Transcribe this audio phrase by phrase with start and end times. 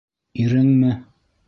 [0.45, 0.95] Иреңме?